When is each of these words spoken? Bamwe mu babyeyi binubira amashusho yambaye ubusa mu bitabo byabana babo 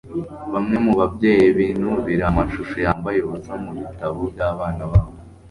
Bamwe 0.53 0.77
mu 0.85 0.93
babyeyi 0.99 1.47
binubira 1.57 2.23
amashusho 2.31 2.75
yambaye 2.85 3.19
ubusa 3.27 3.51
mu 3.63 3.71
bitabo 3.79 4.19
byabana 4.33 4.83
babo 4.91 5.11